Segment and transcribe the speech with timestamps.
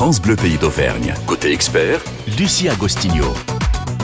[0.00, 1.12] France Bleu Pays d'Auvergne.
[1.26, 2.00] Côté expert,
[2.38, 3.34] Lucie Agostinho.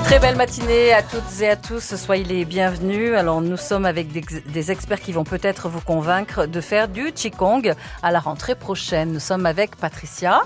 [0.04, 3.14] Très belle matinée à toutes et à tous, soyez les bienvenus.
[3.14, 7.72] Alors nous sommes avec des, experts qui vont peut-être vous convaincre de faire du Qigong
[8.02, 9.10] à la rentrée prochaine.
[9.10, 10.42] Nous sommes avec Patricia.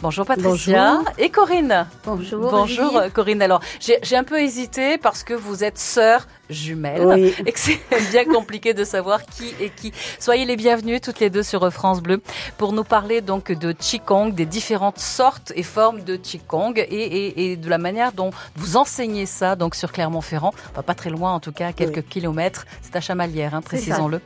[0.00, 0.94] Bonjour Patricia.
[0.98, 1.12] Bonjour.
[1.18, 1.86] Et Corinne.
[2.04, 2.50] Bonjour.
[2.50, 3.10] Bonjour Olivier.
[3.10, 3.42] Corinne.
[3.42, 7.34] Alors j'ai un peu hésité parce que vous êtes sœurs jumelles Oui.
[7.44, 7.78] et que c'est
[8.10, 9.92] bien compliqué de savoir qui est qui.
[10.18, 12.22] Soyez les bienvenus toutes les deux sur France Bleu
[12.56, 17.52] pour nous parler donc de Qigong, des différentes sortes et formes de Qigong et, et,
[17.52, 21.32] et de la manière dont vous enseignez ça donc sur Clermont-Ferrand, Enfin, pas très loin
[21.34, 22.02] en tout cas, quelques Oui.
[22.08, 22.64] kilomètres.
[22.82, 24.20] C'est à Chamalières, hein, précisons-le.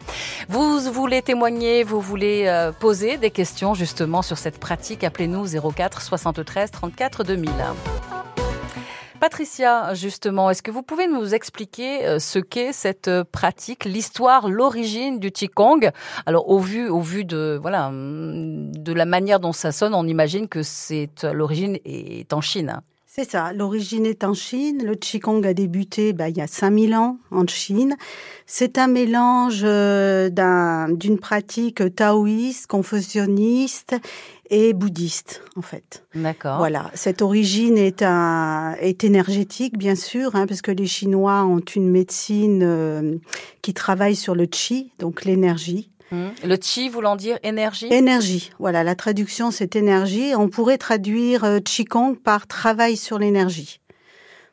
[0.48, 6.00] Vous voulez témoigner, vous voulez euh, poser des questions justement sur cette pratique, appelez-nous 04
[6.02, 7.50] 73 34 2000.
[9.20, 14.48] Patricia, justement, est-ce que vous pouvez nous expliquer euh, ce qu'est cette euh, pratique, l'histoire,
[14.48, 15.90] l'origine du Qigong?
[16.26, 20.08] Alors, au vu, au vu de voilà hum, de la manière dont ça sonne, on
[20.08, 22.80] imagine que c'est euh, l'origine est en Chine.
[23.06, 23.52] C'est ça.
[23.52, 24.82] L'origine est en Chine.
[24.84, 27.94] Le Qigong a débuté bah, il y a 5000 ans en Chine.
[28.46, 33.94] C'est un mélange d'un- d'une pratique taoïste, confucianiste
[34.52, 36.04] et bouddhiste, en fait.
[36.14, 36.58] D'accord.
[36.58, 36.90] Voilà.
[36.94, 41.88] Cette origine est, un, est énergétique, bien sûr, hein, parce que les Chinois ont une
[41.88, 43.16] médecine euh,
[43.62, 45.88] qui travaille sur le qi, donc l'énergie.
[46.12, 46.30] Hum.
[46.44, 47.86] Le Qi voulant dire énergie?
[47.90, 50.34] Énergie, voilà, la traduction c'est énergie.
[50.36, 53.80] On pourrait traduire euh, Qigong par travail sur l'énergie.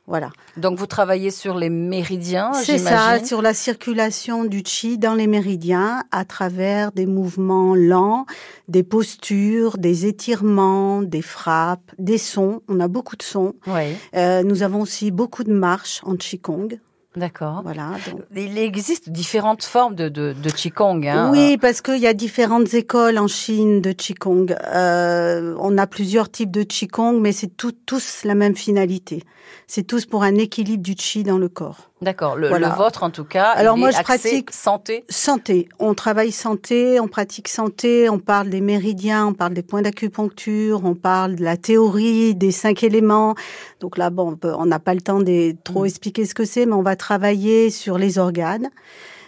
[0.09, 5.13] Voilà, Donc, vous travaillez sur les méridiens, c'est ça, sur la circulation du Qi dans
[5.13, 8.25] les méridiens à travers des mouvements lents,
[8.67, 12.63] des postures, des étirements, des frappes, des sons.
[12.67, 13.53] On a beaucoup de sons.
[13.67, 16.79] Oui, Euh, nous avons aussi beaucoup de marches en Qigong.
[17.15, 17.61] D'accord.
[17.63, 17.91] Voilà.
[18.11, 21.05] donc- Il existe différentes formes de, de, de Qigong.
[21.07, 21.29] Hein.
[21.31, 24.55] Oui, parce qu'il y a différentes écoles en Chine de Qigong.
[24.73, 29.23] Euh, on a plusieurs types de Qigong, mais c'est tous la même finalité.
[29.65, 31.89] C'est tous pour un équilibre du Qi dans le corps.
[32.01, 32.35] D'accord.
[32.37, 32.69] Le, Voilà.
[32.69, 33.45] le vôtre, en tout cas.
[33.49, 35.03] Alors il moi, est je pratique- santé.
[35.09, 35.67] Santé.
[35.79, 40.81] On travaille santé, on pratique santé, on parle des méridiens, on parle des points d'acupuncture,
[40.85, 43.35] on parle de la théorie des cinq éléments.
[43.79, 45.87] Donc là, bon, on n'a pas le temps de trop Mm.
[45.87, 48.69] expliquer ce que c'est, mais on va travailler sur les organes.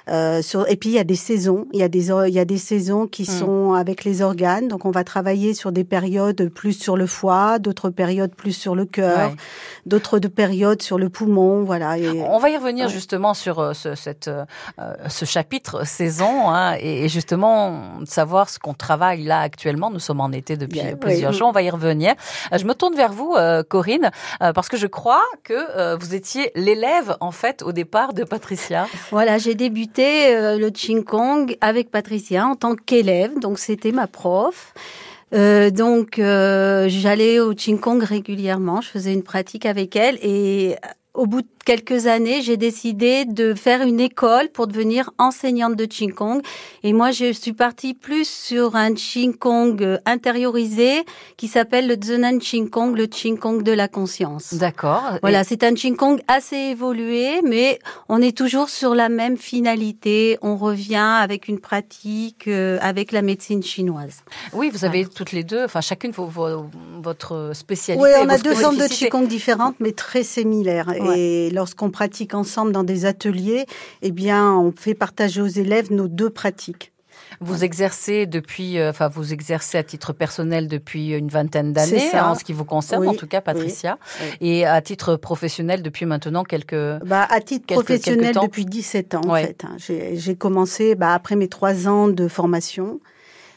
[0.10, 2.40] Euh, sur, et puis il y a des saisons, il y a des il y
[2.40, 3.26] a des saisons qui Mm.
[3.40, 7.60] sont avec les organes, donc on va travailler sur des périodes plus sur le foie,
[7.60, 9.36] d'autres périodes plus sur le cœur, Ouais.
[9.86, 11.98] d'autres de périodes sur le poumon, voilà.
[12.00, 12.92] Et, On va y revenir Ouais.
[12.92, 14.44] justement sur euh, ce, cette, euh,
[15.08, 19.92] ce chapitre saison hein, et, et justement savoir ce qu'on travaille là actuellement.
[19.92, 21.38] Nous sommes en été depuis Bien, plusieurs oui.
[21.38, 21.50] jours.
[21.50, 22.16] On va y revenir.
[22.52, 24.10] Je me tourne vers vous, euh, Corinne,
[24.40, 28.88] parce que je crois que vous étiez l'élève en fait au départ de Patricia.
[29.12, 34.74] Voilà, j'ai débuté euh, le Qigong avec Patricia en tant qu'élève, donc c'était ma prof.
[35.34, 40.18] Euh, donc euh, j'allais au Qigong régulièrement, je faisais une pratique avec elle.
[40.22, 45.12] Et euh, au bout de quelques années, j'ai décidé de faire une école pour devenir
[45.18, 46.42] enseignante de Qigong.
[46.84, 51.04] Et moi, je suis partie plus sur un Qigong euh, intériorisé
[51.38, 54.54] qui s'appelle le Zenan Qigong, le Qigong de la conscience.
[54.54, 55.04] D'accord.
[55.22, 57.80] Voilà, c'est un Qigong assez évolué, mais
[58.10, 60.38] on est toujours sur la même finalité.
[60.42, 64.24] On revient avec une pratique euh, avec la médecine chinoise.
[64.54, 66.66] Oui, vous avez toutes les deux, enfin chacune vos, vos-
[67.02, 68.04] votre spécialité.
[68.04, 68.88] Oui, on a deux formes de.
[68.92, 70.92] Qigong différentes, mais très similaires.
[71.16, 73.66] Et lorsqu'on pratique ensemble dans des ateliers,
[74.02, 76.92] eh bien, on fait partager aux élèves nos deux pratiques.
[77.40, 82.32] Vous exercez depuis, euh, enfin, vous exercez à titre personnel depuis une vingtaine d'années, hein,
[82.32, 84.28] en ce qui vous concerne, Oui, en tout cas, Patricia, oui.
[84.42, 86.76] et à titre professionnel depuis maintenant quelques.
[87.06, 88.44] Bah, à titre Quelques- professionnel quelques temps.
[88.44, 89.64] depuis 17 ans, en fait.
[89.64, 89.76] hein.
[89.78, 93.00] J'ai j'ai commencé bah, après mes trois ans de formation.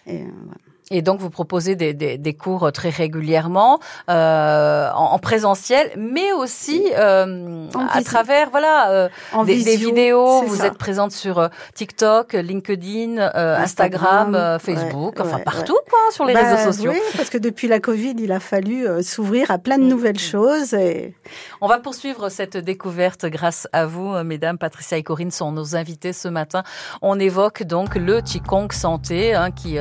[0.07, 0.59] Et, euh, voilà.
[0.91, 3.79] Et donc, vous proposez des, des, des cours très régulièrement,
[4.11, 10.43] euh, en, en présentiel, mais aussi euh, à travers, voilà, euh, En des, vidéos.
[10.43, 10.67] Vous ça.
[10.67, 15.79] êtes présente sur euh, TikTok, LinkedIn, euh, Instagram, Instagram, euh, ouais, Facebook, enfin ouais, partout,
[15.89, 16.91] quoi, sur les Bah, réseaux sociaux.
[16.93, 19.89] Oui, parce que depuis la Covid, il a fallu euh, s'ouvrir à plein de Mm.
[19.89, 20.75] nouvelles choses.
[20.75, 21.15] Et...
[21.63, 24.59] On va poursuivre cette découverte grâce à vous, euh, mesdames.
[24.59, 26.63] Patricia et Corinne sont nos invités ce matin.
[27.01, 29.79] On évoque donc le Qigong Santé hein, qui,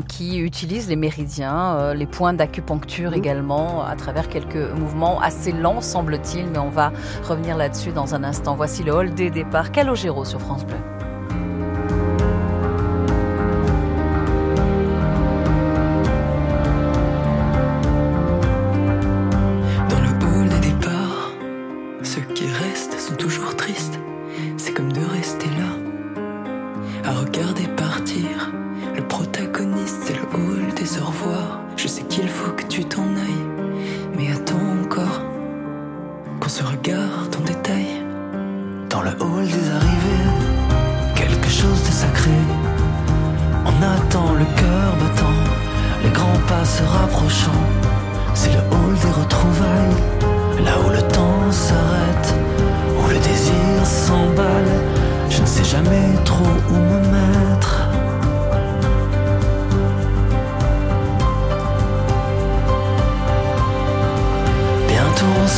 [0.00, 5.80] qui utilise les méridiens, euh, les points d'acupuncture également, à travers quelques mouvements assez lents,
[5.80, 6.92] semble-t-il, mais on va
[7.24, 8.54] revenir là-dessus dans un instant.
[8.54, 9.72] Voici le hall des départs.
[9.72, 10.76] Calogero sur France Bleu.
[19.88, 21.32] Dans le hall des départs,
[22.02, 23.98] ceux qui restent sont toujours tristes.
[24.56, 25.01] C'est comme de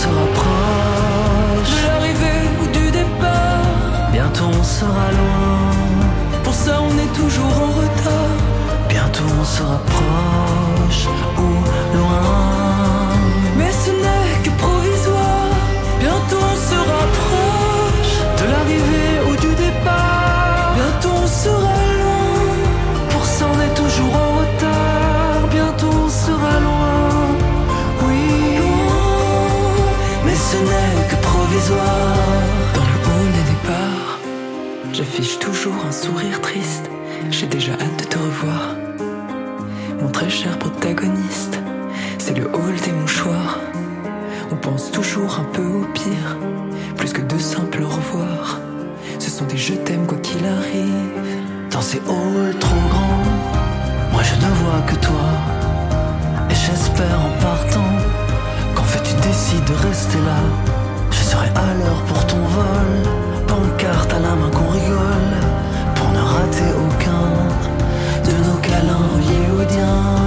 [0.01, 5.61] se rapproche De l'arrivée ou du départ, Bientôt on sera loin,
[6.43, 8.39] pour ça on est toujours en retard.
[8.89, 11.03] bientôt on se rapproche
[11.39, 11.51] ou
[11.97, 12.64] loin.
[35.73, 36.91] Un sourire triste.
[37.31, 38.75] J'ai déjà hâte de te revoir.
[40.01, 41.59] Mon très cher protagoniste,
[42.19, 43.61] c'est le hall des mouchoirs.
[44.53, 46.37] On pense toujours un peu au pire,
[46.97, 48.61] plus que de simples au revoir.
[49.19, 51.71] Ce sont des je t'aime quoi qu'il arrive.
[51.71, 53.25] Dans ces halls trop grands,
[54.13, 55.31] moi je ne vois que toi.
[56.51, 57.93] Et j'espère en partant
[58.75, 60.41] qu'en fait tu décides de rester là.
[61.11, 65.54] Je serai à l'heure pour ton vol, pancarte à la main qu'on rigole,
[66.15, 67.29] ne rater aucun
[68.27, 70.24] de nos câlins hollywoodiens.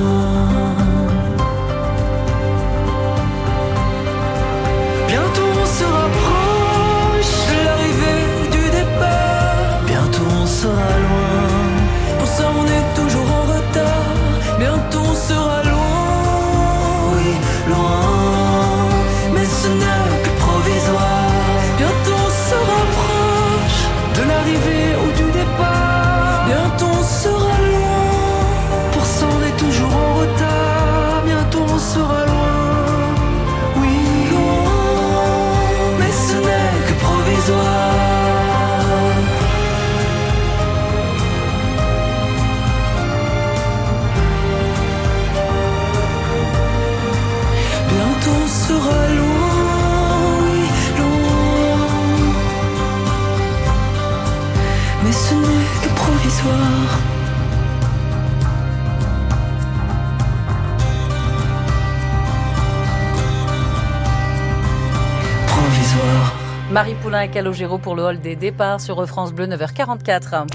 [67.08, 70.46] Poulain et Calogero pour le hall des départs sur France Bleu 9h44.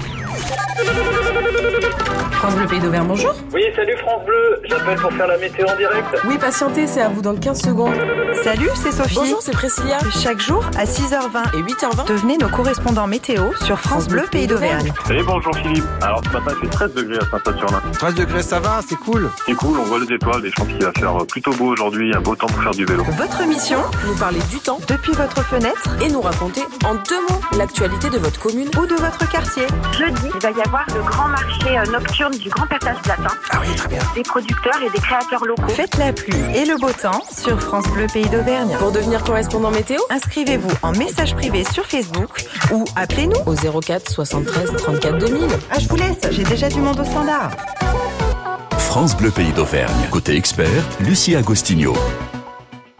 [2.31, 3.33] France Bleu Pays d'Auvergne, bonjour.
[3.53, 6.07] Oui, salut France Bleu, j'appelle pour faire la météo en direct.
[6.25, 7.93] Oui, patientez, c'est à vous dans 15 secondes.
[8.43, 9.15] Salut, c'est Sophie.
[9.15, 9.97] Bonjour, c'est Priscilla.
[10.21, 14.91] Chaque jour à 6h20, Et 8h20 devenez nos correspondants météo sur France Bleu Pays d'Auvergne.
[15.07, 15.85] Salut, bonjour Philippe.
[16.01, 17.81] Alors ce matin, il fait 13 degrés à Saint-Saturnin.
[17.93, 19.29] 13 degrés, ça va, c'est cool.
[19.45, 22.13] C'est cool, on voit les étoiles et je pense qu'il va faire plutôt beau aujourd'hui,
[22.13, 23.05] un beau temps pour faire du vélo.
[23.17, 27.39] Votre mission, Nous parler du temps depuis votre fenêtre et nous raconter en deux mots
[27.57, 28.67] l'actualité de votre commune.
[28.77, 29.63] ou de votre quartier.
[29.97, 33.27] Jeudi, il va y avoir le grand marché euh, nocturne du Grand Passage Latin.
[33.51, 33.99] Ah oui, très bien.
[34.15, 35.67] Des producteurs et des créateurs locaux.
[35.69, 38.75] Faites la pluie et le beau temps sur France Bleu Pays d'Auvergne.
[38.79, 42.29] Pour devenir correspondant météo Inscrivez-vous en message privé sur Facebook
[42.71, 43.39] ou appelez-nous.
[43.45, 45.47] au 04 73 34 2000.
[45.71, 47.51] Ah, je vous laisse, j'ai déjà du monde au standard.
[48.77, 49.93] France Bleu Pays d'Auvergne.
[50.11, 50.67] Côté expert,
[50.99, 51.93] Lucie Agostinho.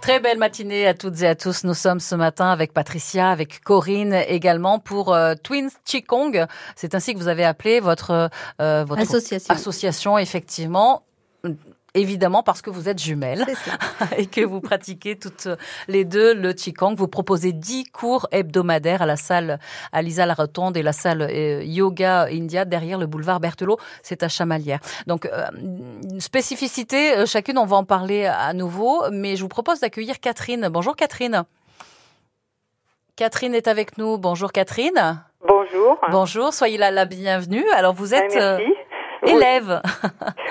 [0.04, 1.64] Très belle matinée à toutes et à tous.
[1.64, 6.46] Nous sommes ce matin avec Patricia, avec Corinne également pour euh, Twins Qigong.
[6.76, 8.30] C'est ainsi que vous avez appelé votre,
[8.60, 9.54] euh, votre Association.
[9.54, 11.04] association, effectivement.
[11.96, 13.46] Évidemment parce que vous êtes jumelles
[14.18, 15.48] et que vous pratiquez toutes
[15.88, 16.96] les deux le Qigong.
[16.96, 19.60] Vous proposez 10 cours hebdomadaires à la salle
[19.92, 23.78] Alisa La Rotonde et la salle euh, Yoga India derrière le boulevard Berthelot.
[24.02, 24.80] C'est à Chamalières.
[25.06, 29.50] Donc, euh, une spécificité, euh, chacune, on va en parler à nouveau, mais je vous
[29.50, 30.70] propose d'accueillir Catherine.
[30.72, 31.44] Bonjour Catherine.
[33.16, 34.18] Catherine est avec nous.
[34.18, 35.22] Bonjour Catherine.
[35.48, 36.00] Bonjour.
[36.10, 37.70] Bonjour, soyez la, la bienvenue.
[37.76, 38.74] Alors vous êtes euh, Merci.
[39.26, 39.82] Élève.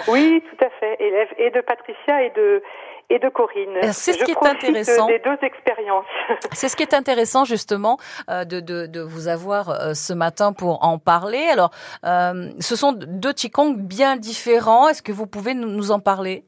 [0.09, 0.97] Oui, tout à fait.
[1.00, 2.62] Élève et de Patricia et de
[3.11, 3.76] et de Corinne.
[3.76, 5.07] Euh, c'est ce Je qui est intéressant.
[5.07, 6.07] des deux expériences.
[6.52, 7.99] C'est ce qui est intéressant justement
[8.31, 11.47] euh, de, de, de vous avoir euh, ce matin pour en parler.
[11.52, 11.71] Alors,
[12.07, 14.88] euh, ce sont deux Qigong bien différents.
[14.88, 16.45] Est-ce que vous pouvez nous, nous en parler?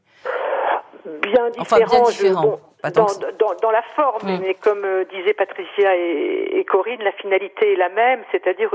[1.22, 2.04] Bien Enfin, bien différents.
[2.06, 2.42] je- différents.
[2.42, 2.60] bon,
[2.90, 3.06] dans,
[3.38, 7.76] dans, dans, la forme, mais comme euh, disaient Patricia et, et, Corinne, la finalité est
[7.76, 8.70] la même, c'est-à-dire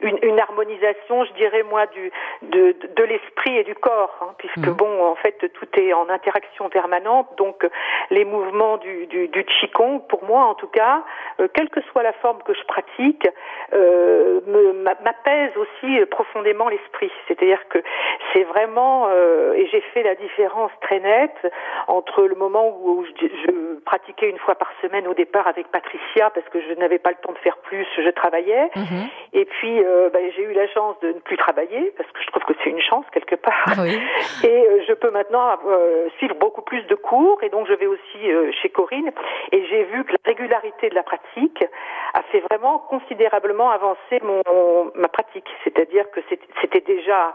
[0.00, 2.10] une, une, harmonisation, je dirais moi, du,
[2.42, 4.72] de, de l'esprit et du corps, hein, puisque mm.
[4.72, 7.66] bon, en fait, tout est en interaction permanente, donc
[8.10, 11.02] les mouvements du, du, du Qigong, pour moi en tout cas,
[11.40, 13.28] euh, quelle que soit la forme que je pratique,
[13.72, 14.40] euh,
[15.02, 17.10] m'apaise aussi profondément l'esprit.
[17.26, 17.78] C'est-à-dire que
[18.32, 21.52] c'est vraiment, euh, et j'ai fait la différence très nette
[21.86, 23.47] entre le moment où je, je,
[23.88, 27.16] pratiquais une fois par semaine au départ avec Patricia parce que je n'avais pas le
[27.16, 28.70] temps de faire plus, je travaillais.
[28.76, 29.08] Mhm.
[29.32, 32.26] Et puis euh, bah, j'ai eu la chance de ne plus travailler parce que je
[32.28, 33.64] trouve que c'est une chance quelque part.
[33.78, 33.98] Oui.
[34.44, 37.86] Et euh, je peux maintenant euh, suivre beaucoup plus de cours et donc je vais
[37.86, 38.18] aussi
[38.60, 39.10] chez Corinne
[39.52, 41.64] et j'ai vu que la régularité de la pratique
[42.14, 44.42] a fait vraiment considérablement avancer mon
[44.94, 45.48] ma pratique.
[45.64, 46.20] C'est-à-dire que
[46.60, 47.32] c'était déjà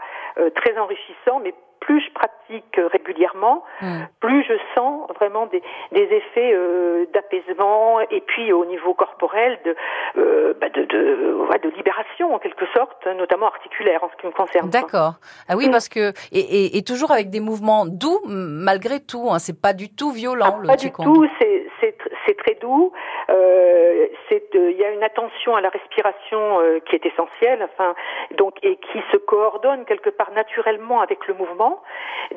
[0.54, 4.04] très enrichissant, mais plus je pratique régulièrement, hmm.
[4.20, 5.62] plus je sens vraiment des,
[5.92, 9.76] des effets euh, d'apaisement et puis au niveau corporel de,
[10.16, 14.26] euh, bah de, de, ouais, de, libération en quelque sorte, notamment articulaire en ce qui
[14.26, 14.70] me concerne.
[14.70, 15.14] D'accord.
[15.48, 19.28] Ah oui, parce que et, et, et, toujours avec des mouvements doux malgré tout.
[19.30, 21.26] Hein, c'est pas du tout violent ah, le Pas du tout.
[21.38, 21.66] C'est
[22.26, 22.92] c'est très doux.
[23.30, 27.94] Euh, euh, il y a une attention à la respiration euh, qui est essentielle, enfin,
[28.36, 31.73] donc et qui se coordonne quelque part naturellement avec le mouvement.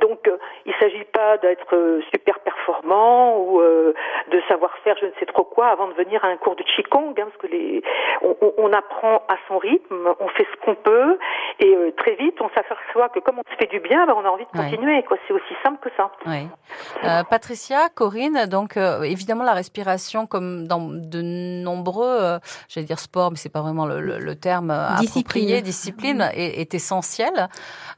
[0.02, 0.30] Donc,
[0.66, 5.44] il ne s'agit pas d'être super performant ou de savoir faire je ne sais trop
[5.44, 7.82] quoi avant de venir à un cours de qigong, hein, parce que les,
[8.22, 11.18] on, on, apprend à son rythme, on fait ce qu'on peut,
[11.60, 14.30] et très vite on s'aperçoit que comme on se fait du bien, ben, on a
[14.30, 15.04] envie de continuer.
[15.04, 16.12] Quoi, c'est aussi simple que ça.
[17.30, 23.52] Patricia, Corinne, donc évidemment la respiration, comme dans de nombreux j'allais dire sport, mais c'est
[23.52, 25.62] pas vraiment le, le, terme discipline.
[25.62, 26.38] discipline, mm-hmm.
[26.38, 27.50] est, est essentielle.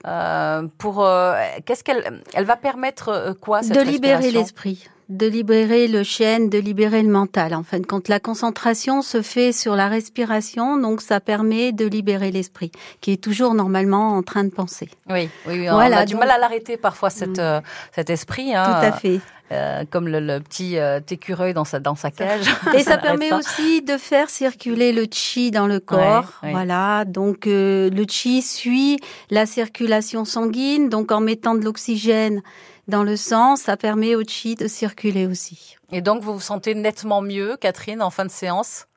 [0.08, 1.29] Euh, pour euh,
[1.66, 6.50] qu'est-ce qu'elle elle va permettre euh, quoi cette De libérer l'esprit de libérer le chêne,
[6.50, 7.56] de libérer le mental.
[7.56, 11.86] En fin de compte, la concentration se fait sur la respiration, donc ça permet de
[11.86, 14.90] libérer l'esprit, qui est toujours normalement en train de penser.
[15.10, 17.62] Oui, oui, on a du mal à l'arrêter parfois cette, mm.
[17.92, 18.56] cet esprit.
[18.56, 18.66] Hein.
[18.66, 19.20] Tout à fait.
[19.52, 22.46] Euh, comme le, le petit euh, écureuil dans sa dans sa cage.
[22.76, 26.40] Et ça permet aussi de faire circuler le chi dans le corps.
[26.44, 29.00] Voilà, donc euh, le chi suit
[29.32, 32.44] la circulation sanguine, donc en mettant de l'oxygène
[32.90, 35.78] dans le sang, ça permet au chi de circuler aussi.
[35.92, 38.88] Et donc vous vous sentez nettement mieux, Catherine, en fin de séance?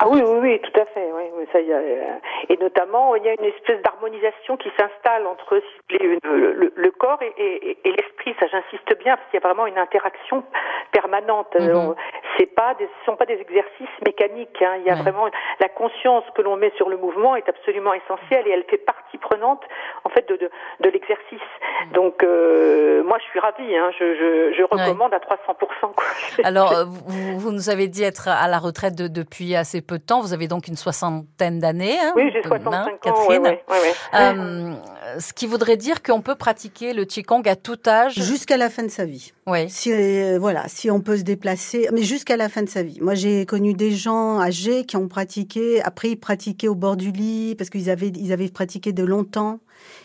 [0.00, 1.12] Ah oui, oui, oui, tout à fait.
[1.12, 1.80] Oui, ça, y a,
[2.48, 7.32] et notamment, il y a une espèce d'harmonisation qui s'installe entre le, le, corps et,
[7.36, 8.34] et, et l'esprit.
[8.40, 10.44] Ça, j'insiste bien, parce qu'il y a vraiment une interaction
[10.92, 11.56] permanente.
[12.38, 14.62] C'est pas, des, ce sont pas des exercices mécaniques.
[14.62, 14.76] Hein.
[14.78, 15.26] Il y a vraiment
[15.60, 19.18] la conscience que l'on met sur le mouvement est absolument essentielle et elle fait partie
[19.18, 19.62] prenante,
[20.04, 21.38] en fait, de, de, de l'exercice.
[21.86, 21.92] Mhm.
[21.92, 23.76] Donc, euh, moi, je suis ravie.
[23.76, 23.90] Hein.
[23.98, 25.38] Je, je, je recommande à 300
[25.96, 26.06] quoi.
[26.44, 29.98] Alors, euh, vous, vous, nous avez dit être à la retraite de, depuis assez peu
[29.98, 30.20] de temps.
[30.20, 30.76] Vous avez donc une
[31.38, 31.98] soixantaine d'années.
[31.98, 33.28] Hein, oui, j'ai 65 hein, ans.
[33.28, 33.40] Ouais,
[34.14, 34.74] euh,
[35.18, 38.14] ce qui voudrait dire qu'on peut pratiquer le Qigong à tout âge.
[38.14, 39.32] Jusqu'à la fin de sa vie.
[39.46, 39.68] Oui.
[39.68, 42.98] Si, euh, voilà, si on peut se déplacer, mais jusqu'à la fin de sa vie.
[43.00, 47.10] Moi, j'ai connu des gens âgés qui ont pratiqué, après ils pratiquaient au bord du
[47.10, 49.60] lit parce qu'ils avaient, ils avaient pratiqué de longtemps.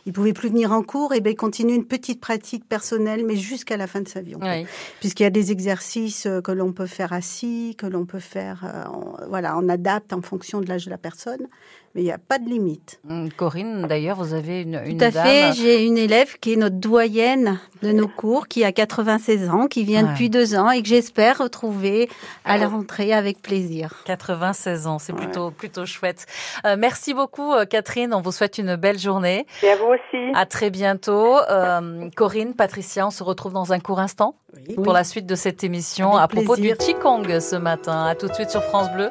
[0.06, 3.78] Ils pouvaient plus venir en cours, et ils continuent une petite pratique personnelle, mais jusqu'à
[3.78, 4.36] la fin de sa vie.
[4.36, 4.66] Oui.
[5.00, 8.64] Puisqu'il y a des exercices euh, que l'on peut faire assis, que l'on peut faire,
[8.66, 11.48] euh, voilà, on adapte en fonction de l'âge de la personne
[11.96, 13.00] mais il n'y a pas de limite.
[13.08, 16.56] Hum, Corinne, d'ailleurs, vous avez une, une Tout à fait, j'ai une élève qui est
[16.56, 20.82] notre doyenne de nos cours, qui a 96 ans, qui vient depuis deux ans et
[20.82, 22.10] que j'espère retrouver
[22.46, 24.02] à la rentrée avec plaisir.
[24.06, 26.26] 96 ans, c'est plutôt, plutôt chouette.
[26.66, 29.46] Euh, merci beaucoup, euh, Catherine, on vous souhaite une belle journée.
[29.62, 30.32] Et à vous aussi.
[30.34, 31.38] À très bientôt.
[31.50, 34.76] Euh, Corinne, Patricia, on se retrouve dans un court instant oui.
[34.76, 38.06] pour la suite de cette émission à propos du Qigong ce matin.
[38.06, 39.10] À tout de suite sur France Bleu,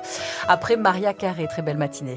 [0.48, 1.46] après Maria Carré.
[1.46, 2.16] Très belle matinée.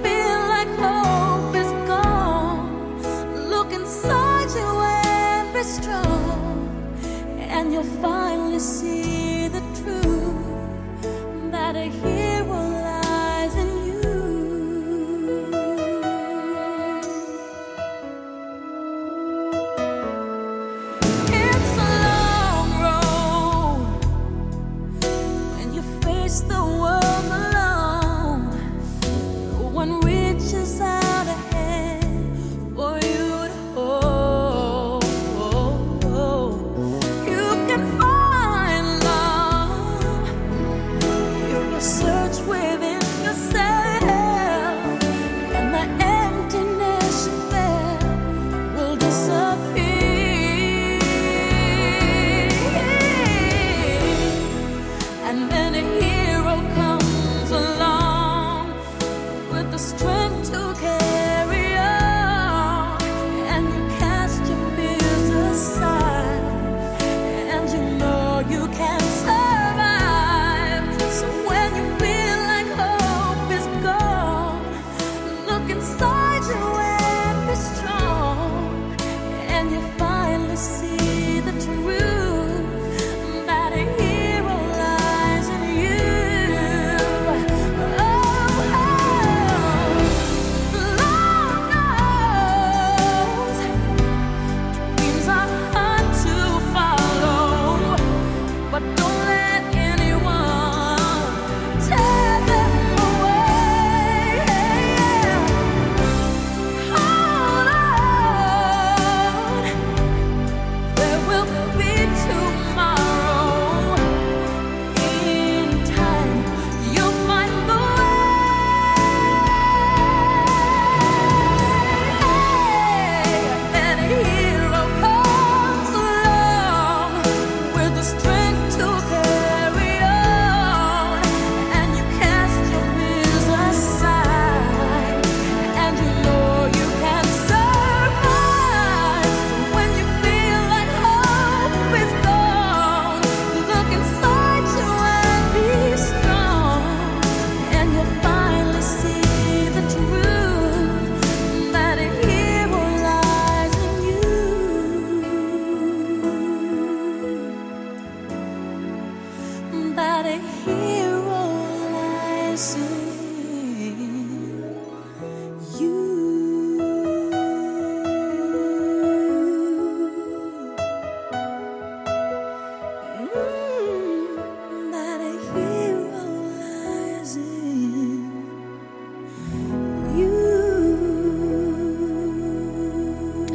[5.61, 6.97] and strong,
[7.37, 11.51] and you'll finally see the truth.
[11.51, 11.87] That a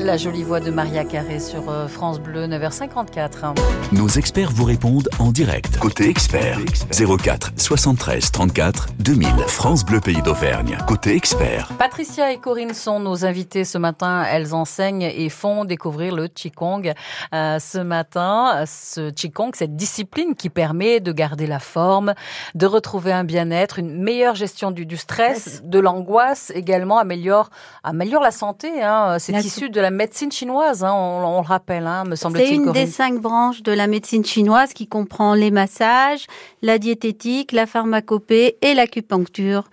[0.06, 3.56] La jolie voix de Maria Carré sur euh, France Bleu, 9h54.
[3.90, 5.78] Nos experts vous répondent en direct.
[5.80, 6.60] Côté expert,
[6.92, 9.28] 04 73 34 2000.
[9.48, 10.78] France Bleu Pays d'Auvergne.
[10.86, 11.72] Côté expert.
[11.76, 14.24] Patricia et Corinne sont nos invités ce matin.
[14.30, 16.92] Elles enseignent et font découvrir le Qigong.
[17.34, 22.14] Euh, ce matin, ce Qigong, cette discipline qui permet de garder la forme,
[22.54, 27.50] de retrouver un bien-être, une meilleure gestion du, du stress, de l'angoisse également, améliore,
[27.82, 28.84] améliore la santé.
[28.84, 29.16] Hein.
[29.18, 32.54] C'est issu de la médecine chinoise, hein, on, on le rappelle, hein, me C'est semble-t-il.
[32.54, 32.84] une Corinne.
[32.84, 36.26] des cinq branches de la médecine chinoise qui comprend les massages,
[36.62, 39.64] la diététique, la pharmacopée et l'acupuncture.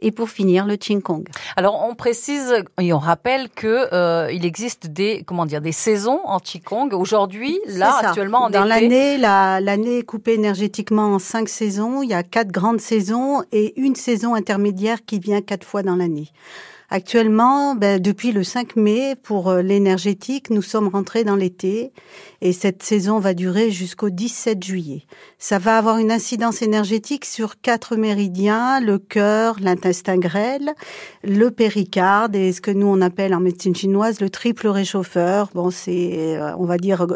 [0.00, 1.24] Et pour finir, le Qigong.
[1.56, 6.20] Alors on précise et on rappelle que euh, il existe des comment dire des saisons
[6.24, 6.90] en Qigong.
[6.94, 12.00] Aujourd'hui, là C'est actuellement en Dans l'année, la- l'année est coupée énergétiquement en cinq saisons.
[12.04, 15.96] Il y a quatre grandes saisons et une saison intermédiaire qui vient quatre fois dans
[15.96, 16.28] l'année.
[16.90, 21.92] Actuellement, ben, depuis le 5 mai, pour euh, l'énergétique, nous sommes rentrés dans l'été
[22.40, 25.02] et cette saison va durer jusqu'au 17 juillet.
[25.38, 30.72] Ça va avoir une incidence énergétique sur quatre méridiens, le cœur, l'intestin grêle,
[31.22, 35.50] le péricarde et ce que nous on appelle en médecine chinoise le triple réchauffeur.
[35.54, 37.06] Bon, c'est, euh, on va dire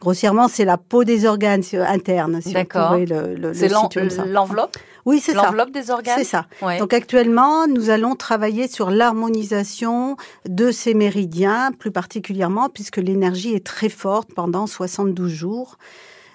[0.00, 2.40] grossièrement, c'est la peau des organes euh, internes.
[2.42, 2.88] Si D'accord.
[2.88, 5.44] pourrait le, le, c'est l'enveloppe, Oui, c'est ça.
[5.44, 6.18] l'enveloppe des organes.
[6.18, 6.46] C'est ça.
[6.60, 6.78] Ouais.
[6.78, 10.16] Donc actuellement, nous allons travailler sur l'harmonisation
[10.48, 15.78] de ces méridiens, plus particulièrement puisque l'énergie est très forte pendant 72 jours.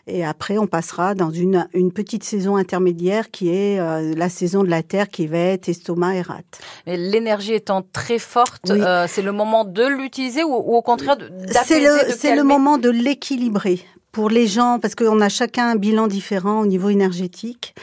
[0.08, 4.64] Et après, on passera dans une, une petite saison intermédiaire qui est euh, la saison
[4.64, 6.60] de la Terre qui va être estomac et rate.
[6.88, 8.82] Mais l'énergie étant très forte, Oui.
[8.82, 12.44] euh, c'est le moment de l'utiliser ou, ou au contraire C'est d'apaiser, le, c'est le
[12.44, 13.86] moment de l'équilibrer.
[14.12, 17.74] Pour les gens, parce qu'on a chacun un bilan différent au niveau énergétique,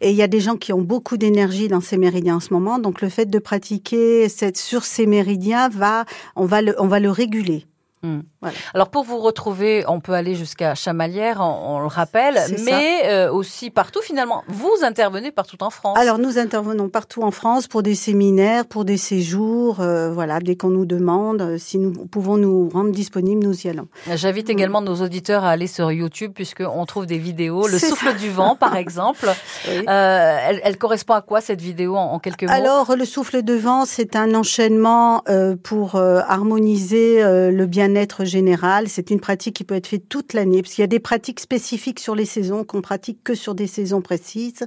[0.00, 2.52] et il y a des gens qui ont beaucoup d'énergie dans ces méridiens en ce
[2.52, 6.04] moment, donc le fait de pratiquer cette, sur ces méridiens va,
[6.36, 7.66] on va le, on va le réguler.
[8.72, 13.70] Alors pour vous retrouver, on peut aller jusqu'à Chamalières, on, le rappelle, mais euh, aussi
[13.70, 14.44] partout finalement.
[14.46, 15.98] Vous intervenez partout en France.
[15.98, 19.80] Alors nous intervenons partout en France pour des séminaires, pour des séjours.
[19.80, 23.70] Euh, voilà, dès qu'on nous demande euh, si nous pouvons nous rendre disponibles, nous y
[23.70, 23.88] allons.
[24.14, 27.66] J'invite également nos auditeurs à aller sur YouTube puisqu'on trouve des vidéos.
[27.66, 29.28] Le souffle du vent, par exemple.
[29.66, 32.52] elle, correspond à quoi cette vidéo en, quelques mots?
[32.52, 35.24] Alors le souffle de vent, c'est un enchaînement
[35.64, 37.20] pour harmoniser
[37.50, 38.27] le bien-être
[38.86, 41.40] C'est une pratique qui peut être faite toute l'année, parce qu'il y a des pratiques
[41.40, 44.66] spécifiques sur les saisons qu'on pratique que sur des saisons précises.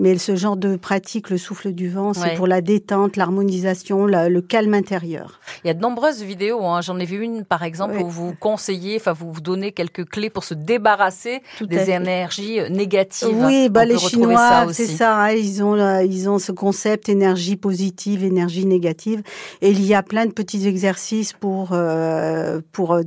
[0.00, 4.40] Mais ce genre de pratique, le souffle du vent, c'est pour la détente, l'harmonisation, le
[4.40, 5.40] calme intérieur.
[5.62, 6.64] Il y a de nombreuses vidéos.
[6.64, 6.80] Hein.
[6.80, 10.30] J'en ai vu une, par exemple, où vous conseillez, enfin, vous vous donnez quelques clés
[10.30, 13.44] pour se débarrasser des énergies euh, négatives.
[13.44, 15.16] Oui, bah, les Chinois, c'est ça.
[15.16, 15.32] Hein.
[15.32, 19.22] ils ont, ils ont ce concept énergie positive, énergie négative.
[19.60, 23.02] Et il y a plein de petits exercices pour, euh, pour euh,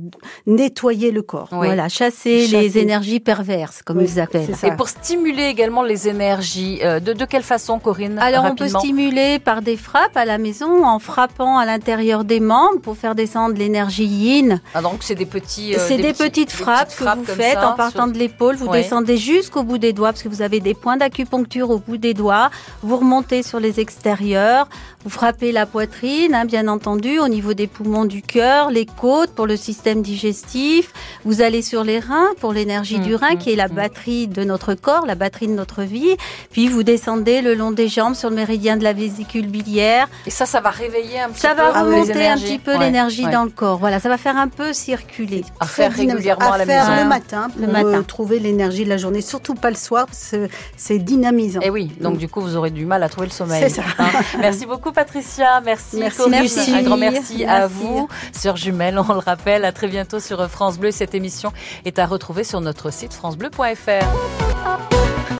[0.46, 1.48] nettoyer le corps.
[1.50, 4.50] Voilà, chasser, les énergies perverses, comme ils appellent.
[4.62, 9.38] Et pour stimuler également les énergies euh, de, quelle façon, Corinne Alors, on peut stimuler
[9.38, 13.56] par des frappes à la maison, en frappant à l'intérieur des membres pour faire descendre
[13.56, 14.60] l'énergie yin.
[14.74, 15.74] Ah, donc, c'est des petits.
[15.74, 18.56] Euh, c'est des, petites frappes que vous faites en partant de l'épaule.
[18.56, 21.96] Vous descendez jusqu'au bout des doigts parce que vous avez des points d'acupuncture au bout
[21.96, 22.50] des doigts.
[22.82, 24.68] Vous remontez sur les extérieurs.
[25.04, 29.34] Vous frappez la poitrine, hein, bien entendu, au niveau des poumons du cœur, les côtes
[29.34, 30.92] pour le système digestif.
[31.26, 33.74] Vous allez sur les reins pour l'énergie du rein, mmh, qui est la mmh.
[33.74, 36.16] batterie de notre corps, la batterie de notre vie.
[36.52, 40.08] Puis vous descendez le long des jambes sur le méridien de la vésicule biliaire.
[40.26, 41.62] Et ça, ça va réveiller un petit ça peu.
[41.62, 43.78] Ça va remonter un petit peu l'énergie dans le corps.
[43.78, 45.44] Voilà, ça va faire un peu circuler.
[45.60, 47.02] À faire régulièrement à, la faire maison.
[47.02, 48.02] le matin pour le matin.
[48.02, 49.20] trouver l'énergie de la journée.
[49.20, 51.60] Surtout pas le soir, c'est dynamisant.
[51.60, 53.62] Et eh oui, donc du coup, vous aurez du mal à trouver le sommeil.
[53.62, 53.82] C'est ça.
[53.98, 54.08] Hein.
[54.40, 55.60] merci beaucoup, Patricia.
[55.64, 58.08] Merci, merci, Un grand merci, à vous.
[58.32, 59.64] Sœur jumelle, on le rappelle.
[59.64, 60.90] À très bientôt sur France Bleu.
[60.90, 61.52] Cette émission
[61.84, 65.03] est à retrouver sur notre site francebleu.fr.